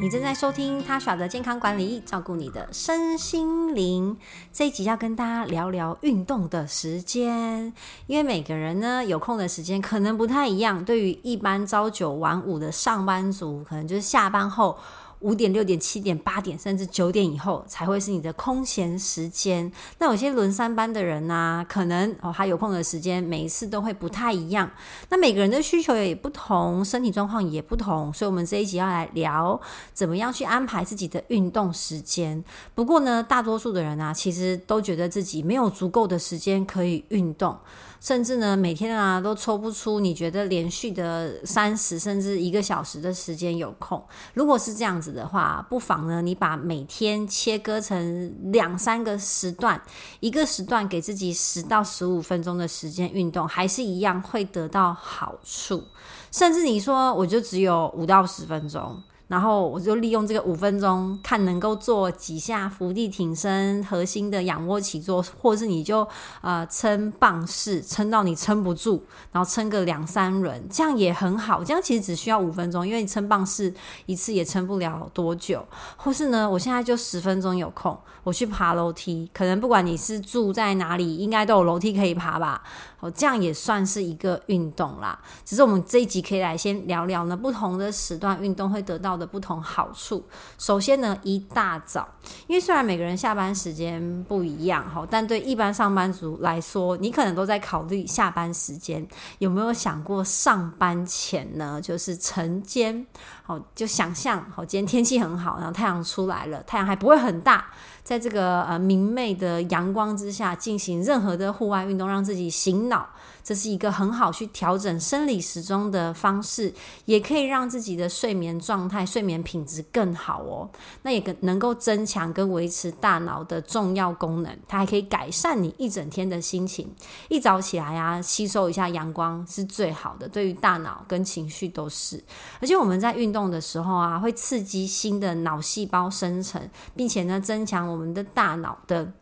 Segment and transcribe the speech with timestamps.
[0.00, 4.16] 你正在收听他耍的健康管理，照顾你的身心灵。
[4.52, 7.72] 这一集要跟大家聊聊运动的时间，
[8.06, 10.84] 因为每个人呢有空的时间可能不太一样。
[10.84, 14.76] 对于一般朝九晚五的上班族，可能就是下班后。
[15.24, 19.72] 五点、六点、七点、八点，甚至九点以后才会是你的空闲时间。
[19.98, 24.70] 那有些轮三班的人呢、可能哦，他有空的时间每一次都会不太一样。
[25.08, 29.58] 那每个人的需求也不同，身体状况也不同，所以，我们这一集要来聊
[29.94, 32.44] 怎么样去安排自己的运动时间。
[32.74, 37.56] 不过呢，大多数的人啊，其实都觉得自己没有足够的时间可以运动。
[38.04, 44.04] 甚至呢，每天啊都抽不出你觉得连续的三十甚至一个小时的时间有空。
[44.34, 49.80] 如果是这样子的话，不妨呢，你把每天切割成两三个时段，
[50.20, 55.82] 一个时段给自己十到十五分钟的时间运动，还是一样会得到好处。
[56.30, 59.02] 甚至你说，我就只有五到十分钟。
[59.34, 66.06] 然后我就利用这个五分钟，看能够做几下伏地挺身、核心的仰卧起坐，或是你就
[66.40, 71.64] 呃撑棒式，撑到你撑不住，然后撑个两三轮，这样也很好。
[71.64, 73.74] 这样其实只需要五分钟，因为你撑棒式
[74.06, 75.66] 一次也撑不了多久。
[75.96, 79.28] 或是呢，我现在就十分钟有空，我去爬楼梯。
[79.34, 82.62] 可能不管你是住在哪里，应该都有楼梯可以爬吧。
[83.00, 85.18] 哦，这样也算是一个运动啦。
[85.44, 90.24] 只是我们这一集可以来先聊聊呢，不同的时段运动会得到的不同好处。
[90.58, 92.08] 首先呢，一大早，
[92.46, 99.06] 因为虽然每个人下班时间不一样哈，但对一般上班族来说，你可能都在考虑下班时间。
[99.38, 101.80] 有没有想过上班前呢？
[101.80, 103.06] 就是晨间，
[103.42, 107.66] 好，就想象好，今天天气很好，然后太阳出来了，太阳还不会很大。
[108.02, 113.08] 在这个呃明媚的阳光之下进行任何的户外运动，让自己醒脑，
[113.44, 116.72] 这是一个很好去调整生理时钟的方式，
[117.04, 120.68] 也可以让自己的睡眠状态、睡眠品质更好哦。
[121.02, 126.90] 那也能够增强跟维持大脑的重要功能，它还可以改善你一整天的心情。
[127.28, 132.20] 一早起来啊，吸收一下阳光是最好的，对于大脑跟情绪都是。
[132.60, 136.66] 而且我们在运动的时候啊，会刺激新的脑细胞生成，
[136.96, 137.84] 并且呢，增强。
[137.84, 139.12] 我们的大脑的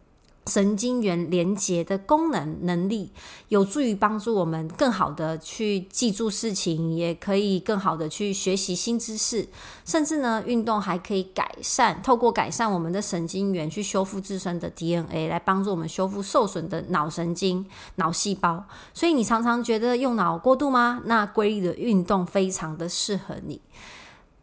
[0.46, 3.12] 神经元连接的功能能力，
[3.48, 9.48] 有助于帮助我们更好的去记住事情，也可以更好的去学习新知识。
[9.84, 17.64] 甚至呢，运动还可以改善，透过改善我们的神经元去修复自身的 DNA，来帮助我们修复受损的脑神经、
[17.96, 18.64] 脑细胞。
[18.92, 21.02] 所以你常常觉得用脑过度吗？
[21.04, 23.60] 那规律的运动非常的适合你。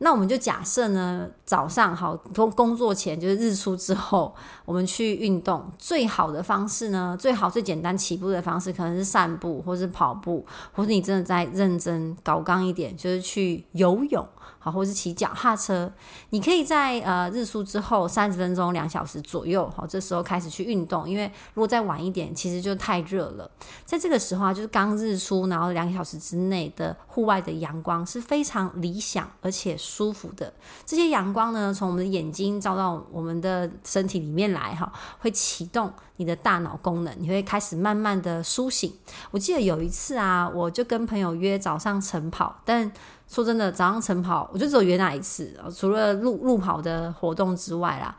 [0.02, 4.34] 那我们就假设呢，早上好，工工作前就是日出之后，
[4.66, 5.64] 我们去运动。
[5.78, 14.26] 最好的方式呢，最好最简单起步的方式，可能是散步，或是跑步，或是你真的在认真搞刚一点，就是去游泳。
[14.58, 15.92] 好，或是骑脚踏车，
[16.32, 21.10] 你可以在呃日出之后三十分钟、两小时左右，好，这时候开始去运动。
[21.10, 23.50] 因为如果再晚一点，其实就太热了。
[23.86, 30.52] 在这个时候啊，就是刚日出，然后两个小时之内的户外的阳光是非常理想而且舒服的。
[30.86, 38.94] 这些阳光呢，从我们的眼睛照到我们的身体里面来，哈，会启动你的大脑功能，你会开始慢慢的苏醒。
[39.32, 42.92] 我记得有一次啊，我就跟朋友约早上晨跑，但
[43.30, 48.16] 说真的，早上晨跑我就只有约那一次，除了路路跑的活动之外啦，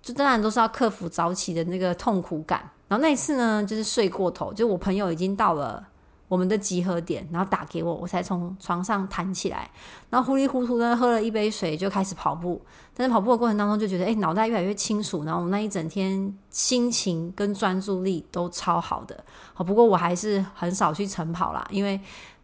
[0.00, 2.70] 就当然都是要克服早起的那个痛苦感。
[2.86, 5.84] 然后那一次呢，就是睡过头，就我朋友已经到了
[6.28, 9.68] 我们的集合点，然后打给我，我才从床上弹起来，
[10.10, 12.62] 然后糊里糊涂的喝了一杯水，就开始跑步。
[12.94, 19.24] 但是跑步的过程当中，就觉得诶，脑袋越来越清楚，然后我那一整天心情跟专注力都超好的。
[19.54, 22.00] 好，不过我还是很少去晨跑啦，因为。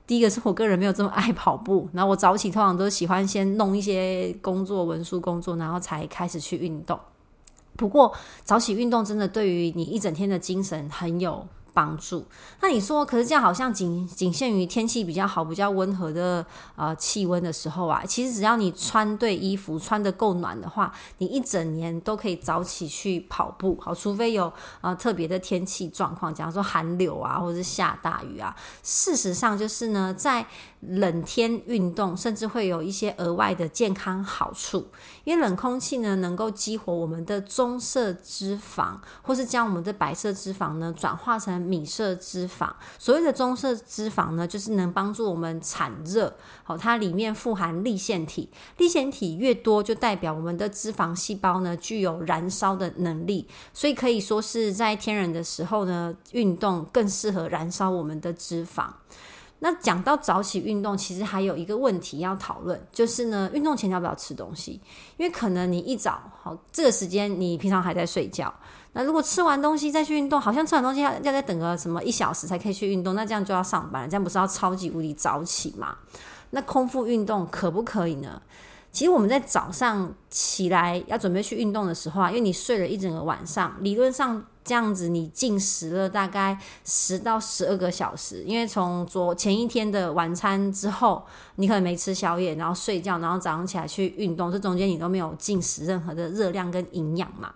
[0.07, 6.99] 第一个是我个人没有这么爱跑步， 然后我早起通常都喜欢先弄一些工作文书工作，然后才开始去运动。
[7.77, 8.13] 不过
[8.45, 12.25] 早起运动真的对于你一整天的精神很有帮助。
[12.61, 16.45] 那你说，可是这样好像仅仅限于天气比较好、比较温和的
[16.77, 18.03] 呃气温的时候啊。
[18.07, 23.79] 其实只要你穿对衣服、穿的够暖的话，你一整年都可以早起去跑步。
[23.81, 28.55] 好，除非有呃特别的天气状况，假如说寒流啊，或者是下大雨啊。
[28.83, 30.47] 事实上就是呢，在
[30.89, 34.89] 冷天运动，甚至会有一些额外的健康好处。
[35.23, 42.69] 因为冷空气呢，能够激活我们的棕色脂肪，或是将我们的白色脂肪呢转化成米色脂肪。
[42.99, 46.35] 所谓的棕色脂肪呢，就是能帮助我们产热。
[46.65, 53.47] 好，它里面富含立腺体，立腺体越多，就代表我们的脂肪细胞呢具有燃烧的能力。
[53.73, 58.87] 所以可以说是在天冷的时候呢，运动更适合燃烧我们的脂肪。
[59.65, 64.73] 那讲到早起运动，其实还有一个问题要讨论，就是呢，运动前要不要吃东西？
[65.17, 68.53] 因为可能你一早好这个时间，你平常还在睡觉，
[68.93, 75.97] 那如果吃完东西再去运动，好像吃完东西要要再等个什么一小时才可以去运动，那这样就要上班，这样不是要超级无敌早起吗？
[76.51, 78.43] 那空腹运动可不可以呢？
[78.93, 91.25] 其实我们在早上起来要准备去运动的时候啊，因为你睡了一整个晚上，理论上这样子你进食了大概十到十二个小时，因为从昨前一天的晚餐之后，
[91.57, 97.51] 你可能没吃宵夜，然后睡觉，然后早上起来去运动，这中间你都没有进食任何的热量跟营养嘛。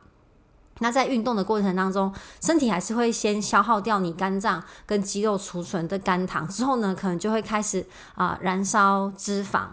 [0.79, 2.11] 那在运动的过程当中，
[2.41, 9.67] 身体还是会先消耗掉你肝脏跟肌肉储存的肝糖，之后呢，可能就会开始啊、燃烧脂肪。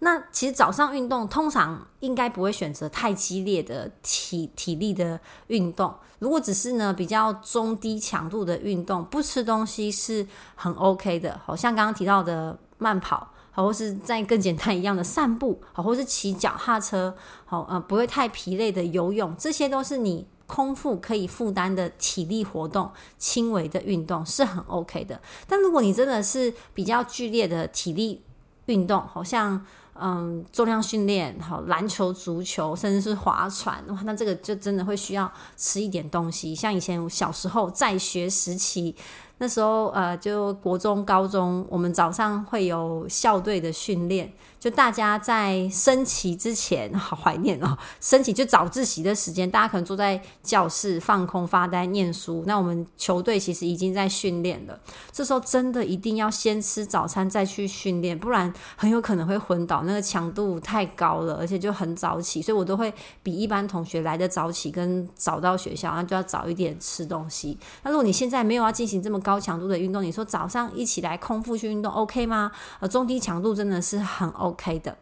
[0.00, 5.94] 那其实早上运动通常应该不会选择太激烈的体体力的运动。
[6.18, 11.40] 如果只是呢比较中低强度的运动，不吃东西是很 OK 的。
[11.44, 17.14] 好像刚刚提到的慢跑，好，或是再更简单一样的散步，好，或是骑脚踏车，
[17.44, 25.20] 好，呃，不会太疲累的游泳，这些都是你空腹可以负担的体力活动，轻微的运动是很 OK 的。
[25.48, 28.22] 但如果你真的是比较剧烈的体力
[28.66, 29.64] 运动，好像
[30.00, 36.54] 嗯，重量训练，好，篮球、足球，甚至是划船，哇，那这个就真的会需要吃一点东西。
[36.54, 38.94] 像以前小时候在学时期。
[39.38, 52.44] 那时候，呃，就国中、高中，我们早上会有校队的训练，就大家在升旗之前，好怀念哦， 升旗就早自习的时间，大家可能坐在教室放空发呆念书。
[52.46, 54.78] 那我们球队其实已经在训练了，
[55.10, 62.92] 这时候真的一定要先吃早餐再去训练，不然很有可能会昏倒，那个强度太高了，而且就很早起，所以我都会
[63.22, 67.58] 比一般同学来的早起，跟早到学校，那就要早一点吃东西。
[67.82, 72.52] 那如果你现在没有要进行这么高强度的运动，你说早上一起来空腹去运动，OK 吗？
[72.78, 74.96] 呃，中低强度真的是很 OK 的，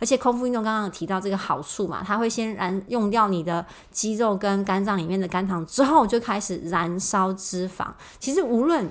[0.00, 7.88] 而且空腹运动刚刚有提到这个好处嘛，它会先燃用掉你的肌肉跟肝脏里面的肝糖，之后就开始燃烧脂肪。
[8.18, 8.88] 其实无论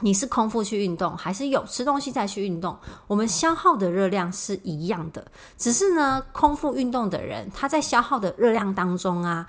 [0.00, 5.24] 你是空腹去运动，还是有吃东西再去运动，我们消耗的热量是一样的，
[5.56, 9.46] 只是呢，空腹运动的人他在消耗的热量当中啊。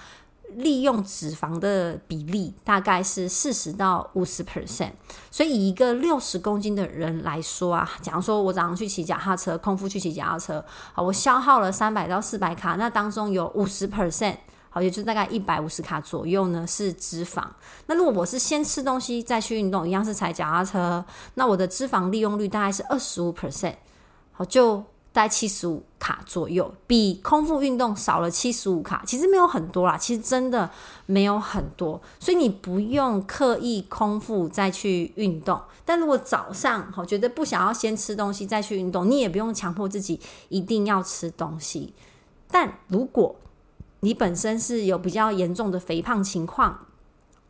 [0.58, 4.92] 利用脂肪的比例大概是四十到五十 percent，
[5.30, 10.64] 所以以一个六十公斤的人来说啊，假如说我早上去骑脚踏车，空腹去骑脚踏车，
[10.94, 14.36] 好，我消耗了三百到四百卡，那当中有五十 percent，
[14.70, 17.44] 好，也就大概一百五十卡左右呢是脂肪。
[17.88, 21.04] 那如果我是先吃东西再去运动，一样是踩脚踏车，
[21.36, 23.76] 那我的脂肪利用率大概是二十五 percent，
[24.32, 24.84] 好就。
[25.14, 30.70] 大概七十五卡左右，比空腹运动少了七十五卡，其实没有很多啦，其实真的
[31.06, 35.62] 没有很多，所以你不用刻意空腹再去运动。
[35.84, 40.20] 但如果早上好觉得不想要先吃东西再去运动，你也不用强迫自己
[40.50, 41.94] 一定要吃东西。
[42.50, 43.36] 但如果
[44.02, 46.88] 你本身是有比较严重的肥胖情况，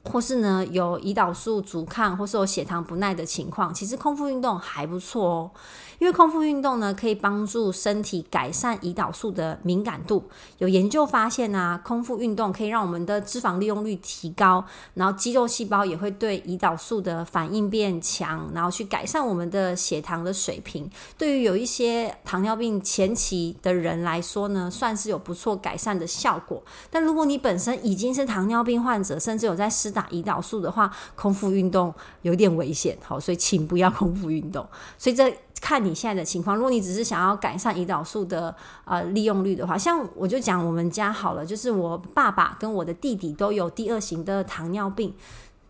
[0.04, 5.52] 或是呢有胰岛素阻抗，或是有血糖不耐的情况，其实空腹运动还不错哦。
[6.00, 10.24] 因为空腹运动呢，可以帮助身体改善胰岛素的敏感度。
[10.58, 14.66] 有研究发现啊，空腹运动可以让我们的脂肪利用率提高，
[14.96, 20.90] 然后肌肉细胞也会对胰岛素的反应变强，然后去改善我们的血糖的水平。
[21.20, 26.64] 对于有一些糖尿病前期的人来说呢，算是有不错改善的效果。
[26.90, 32.98] 但如果你本身已经是糖尿病患者，甚至有在打胰岛素的话，空腹运动有点危险。
[33.04, 34.66] 好，所以请不要空腹运动。
[34.98, 35.32] 所以这。
[35.62, 45.14] 看你现在的情况，如果你只是想要改善胰岛素的呃利用率的话，像我就讲我们家好了，就是我爸爸跟我的弟弟都有第二型的糖尿病。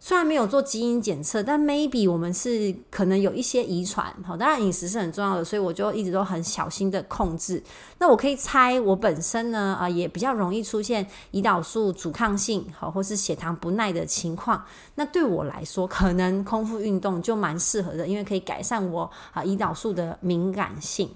[0.03, 4.11] 虽然没有做基因检测，但 maybe 我们是可能有一些遗传。
[4.25, 7.61] 好，当然饮食是很重要的，所以我就一直都很小心的控制。
[7.99, 14.65] 那我可以猜，我本身呢，啊、也比较容易出现胰岛素阻抗性，好，或是血糖不耐的情况。
[14.95, 21.07] 那对我来说，可能空腹运动就蛮适合的，因为可以改善我啊胰岛素的敏感性。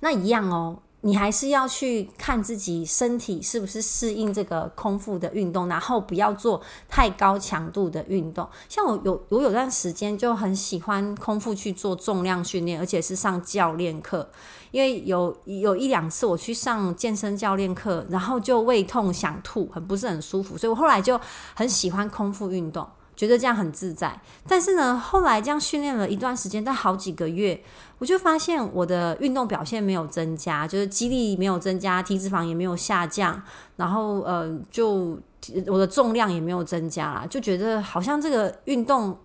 [0.00, 0.82] 那一样哦。
[1.02, 8.48] 你还是要去看自己身体是不是适应这个空腹的运动，然后不要做太高强度的运动。
[8.68, 14.28] 像我有我有段时间就很喜欢空腹去做重量训练，而且是上教练课。
[14.70, 21.18] 因为有有一两次我去上健身教练课，然后就胃痛想吐，很不是很舒服，所以我后来就
[21.54, 22.86] 很喜欢空腹运动。
[23.18, 27.60] 觉得这样很自在，但是呢，后来这样训练了一段时间，但好几个月，
[27.98, 33.42] 我就发现我的运动表现没有增加，就是肌力没有增加，体脂肪也没有下降，
[33.74, 35.18] 然后呃，就
[35.66, 39.18] 我的重量也没有增加啦，就觉得好像这个运动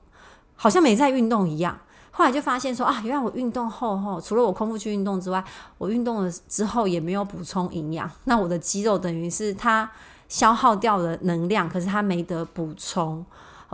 [0.55, 1.77] 好像没在运动一样。
[2.09, 5.43] 后来就发现说啊，原来我运动后后，除了我空腹去运动之外，
[5.77, 9.87] 我运动了之后也没有补充营养，那我的肌肉等于是它
[10.27, 13.23] 消耗掉了能量，可是它没得补充。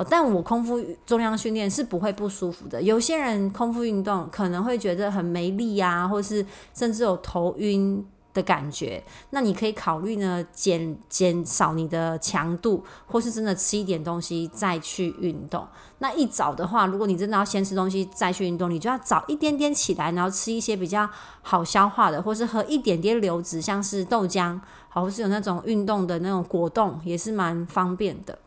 [0.04, 2.82] 但我空腹重量训练是不会不舒服的。
[2.82, 9.04] 有些人空腹运动可能会觉得很没力啊，或是甚至有头晕的感觉。
[9.32, 15.68] 那你可以考虑呢，减减少你的强度，或是真的吃一点东西再去运动。
[15.98, 21.10] 那一早的话，如果你真的要先吃东西再去运动，你就要早一点点起来，然后吃一些比较
[21.42, 28.38] 好消化的，或是喝一点点流质，像是豆浆，好，或是有那种运动的那种果冻，也是蛮方便的。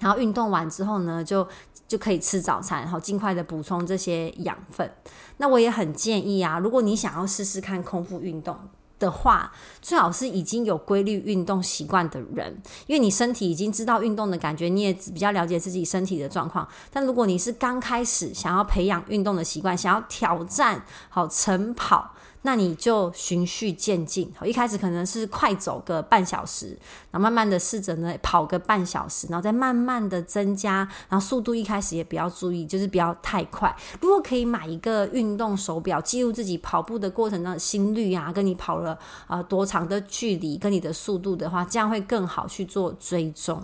[0.00, 1.46] 然后运动完之后呢，就
[1.86, 4.90] 就可以吃早餐，然后尽快的补充这些养分。
[5.36, 8.56] 那我也很建议啊，如果你想要试试看空腹运动
[8.98, 16.66] 的话，最好是已经有规律运动习惯的人，因为你身体已经知道运动的感觉，你也比较了解自己身体的状况。
[16.92, 22.14] 但如果你是刚开始想要培养运动的习惯，想要挑战好晨跑。
[22.42, 26.76] 那你就循序渐进，一开始可能是快走个半小时，
[27.10, 33.74] 然后慢慢的试着呢跑个半小时，然后再慢慢的增加，然后速度一开始也不要注意，就是不要太快。
[34.00, 38.92] 如果可以买一个运动手表，记录自己跑步的过程中的心率啊，跟你跑了
[39.26, 43.62] 啊、呃、多长的距离，跟你的速度的话，这样会更好去做追踪。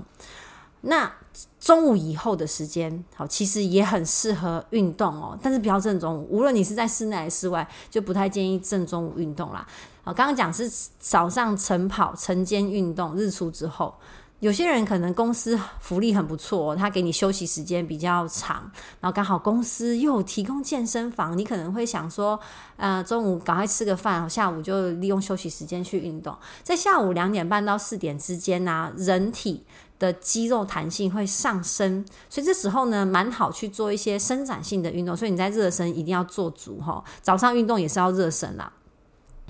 [0.82, 1.12] 那
[1.60, 6.26] 中午以后的时间，好，其实也很适合运动哦，但是不要正中午。
[6.30, 9.66] 无论你是在室内还是室外，就不太建议正中午运动啦。
[10.02, 13.94] 好，刚刚讲是早上晨跑、晨间运动，日出之后。
[14.40, 22.38] 有些人可能公司福利很不错，他给你休息时间比较长，然后刚好公司又提供健身房，你可能会想说，
[22.76, 26.36] 呃，中午赶快吃个饭，下午就利用休息时间去运动。
[26.62, 29.64] 在下午两点半到四点之间呢，人体
[29.98, 35.16] 的肌肉弹性会上升，所以这时候呢，蛮好去做一些伸展性的运动。
[35.16, 38.72] 所以你在热身一定要做足哈，早上运动也是要热身啦。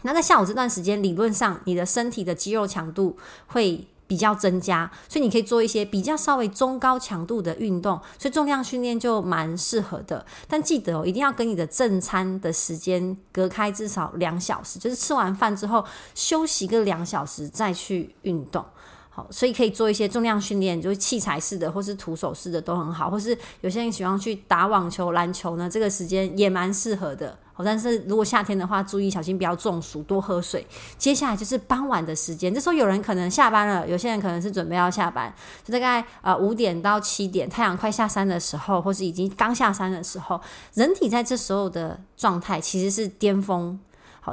[0.00, 3.18] 那在下午这段时间，理论上你的身体的肌肉强度
[3.48, 10.26] 会比较增加，所以你可以做一些比较稍微中高强度的运动，所以重量训练就蛮适合的。
[10.48, 15.84] 但记得哦，一定要跟你的正餐的时间隔开至少两小时，就是吃完饭之后
[16.14, 18.64] 休息个两小时再去运动。
[19.10, 27.38] 好，所以可以做一些重量训练，就是器材式的或是徒手式的都很好，或是有些人喜欢去打网球、篮球呢，这个时间也蛮适合的。
[27.64, 30.66] 但是如果夏天的话，注意小心不要中暑，多喝水。
[30.96, 35.32] 接下来就是傍晚的时间，这时候有人可能下班了，有些人可能是准备要下班，
[35.64, 40.40] 就大概呃五点到七点，太阳快下山的时候，或是已经刚下山的时候，
[40.74, 43.78] 人体在这时候的状态其实是巅峰。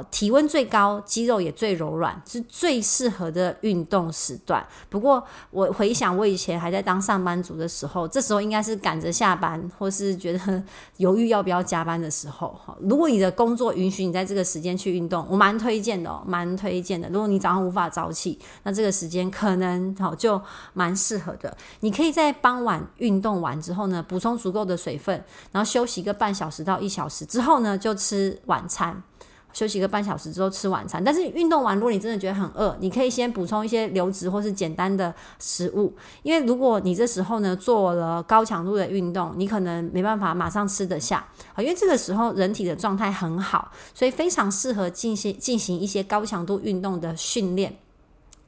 [0.04, 4.66] 体温最高，肌肉也最柔软，是最适合的运动时段。
[4.88, 10.62] 不过，我回想我以前还在当上班族的时候，这时候应该是赶着下班，或是觉得
[10.98, 12.58] 犹豫要不要加班的时候。
[12.80, 17.08] 如果你的工作允许你在这个时间去运动，我蛮推荐的哦，蛮推荐的。
[17.08, 20.40] 如果你早上无法早起，那这个时间可能好就
[20.72, 21.56] 蛮适合的。
[21.80, 25.22] 你可以在傍晚运动完之后呢，补充足够的水分，
[25.52, 29.02] 然后休息个半小时到一小时之后呢，就吃晚餐。
[29.56, 47.78] 休息个半小时之后吃晚餐，但是运动完，如果你真的觉得很饿，你可以先补充一些流质或是简单的食物，因为如果你这时候呢做了高强度的运动，你可能没办法马上吃得下，啊因为这个时候人体的状态很好，所以非常适合进行进行一些高强度运动的训练。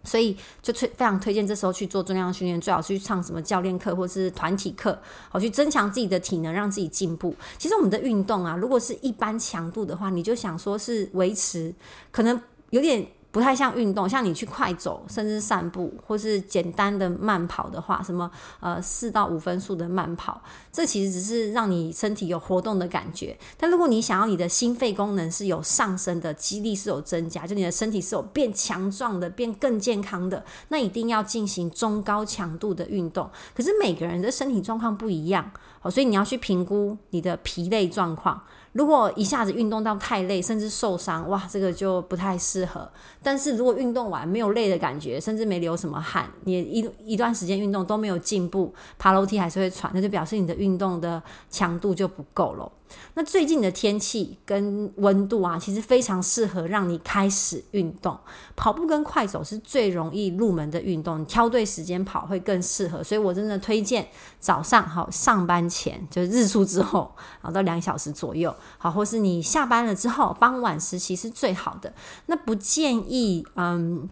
[0.04, 7.34] 所以就推非常推荐这时候去做重量训练，最好是去上什么教练课或是团体课，好去增强自己的体能，让自己进步。
[7.58, 11.74] 其实我们的运动啊，如果是一般强度的话，你就想说是维持，
[12.10, 12.40] 可能
[12.70, 13.06] 有点。
[13.30, 18.30] 不太像运动，像你去快走，甚至散步，或是简单的慢跑的话，什么
[18.60, 20.40] 呃四到五分速的慢跑，
[20.72, 23.38] 这其实只是让你身体有活动的感觉。
[23.58, 33.28] 但如果你想要你的心肺功能是有上升的，肌力是有增加，就你的身体是有变强壮的，变更健康的，那一定要进行中高强度的运动。
[33.54, 38.42] 可是每个人的身体状况不一样，好，所以你要去评估你的疲累状况。
[38.78, 42.88] 如果一下子运动到太累，甚至受伤，哇，这个就不太适合。
[43.20, 51.20] 但是如果运动完没有累的感觉，甚至没流什么汗，你一一段时间运动都没有进步，爬楼梯还是会喘，那就表示你的运动的
[51.50, 52.70] 强度就不够了。
[53.14, 58.18] 那最近的天气跟温度啊，其实非常适合让你开始运动。
[58.56, 63.02] 跑步跟快走是最容易入门的运动，你挑对时间跑会更适合。
[63.02, 71.92] 所以我真的推荐早上好上班前，就是日出之后，然后到两小时左右，好，或是你下班了之后，傍晚时期是最好的。
[72.26, 74.08] 那不建议，嗯，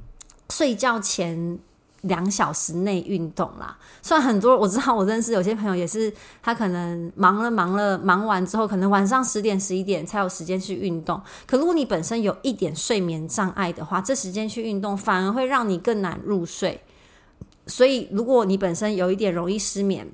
[0.50, 1.58] 睡觉前。
[2.06, 11.20] 两小时内运动啦，虽然很多我知道，我认识有些朋友也是，他可能忙了忙了，忙完之后，可能晚上十点十一点才有时间去运动。
[11.46, 16.80] 可如果你本身有一点睡眠障碍的话，这时间去运动反而会让你更难入睡。
[17.66, 20.06] 所以如果你本身有一点容易失眠，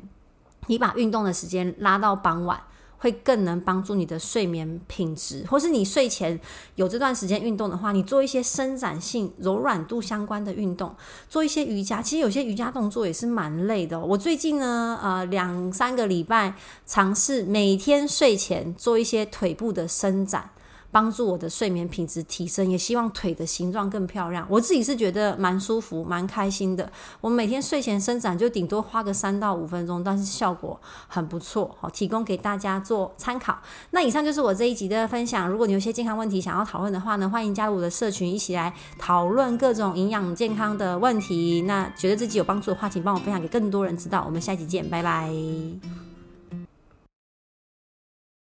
[0.67, 2.59] 你把运动的时间拉到傍晚。
[3.03, 6.39] 会更能帮助你的睡眠品质，或是你睡前
[6.77, 10.95] 有这段时间运动的话，你做一些伸展性、柔软度相关的运动，
[11.29, 12.01] 做一些瑜伽。
[12.01, 13.99] 其实有些瑜伽动作也是蛮累的。
[13.99, 16.55] 我最近呢，呃，两三个礼拜
[16.87, 20.51] 尝试每天睡前做一些腿部的伸展。
[20.93, 24.47] 帮助我的睡眠品质提升，也希望腿的形状更漂亮。
[24.49, 26.89] 我自己是觉得蛮舒服、蛮开心的。
[27.21, 33.59] 我每天睡前伸展就顶多花个三到五分钟，但是效果很不错，好，提供给大家做参考。
[33.91, 35.49] 那以上就是我这一集的分享。
[35.49, 41.63] 如果你有些健康问题想要讨论的话呢，欢迎加入我的社群，一起来讨论各种营养健康的问题。
[41.63, 44.23] 那觉得自己有帮助的话，请帮我分享给更多人知道。
[44.27, 46.12] 我们下期见，拜拜。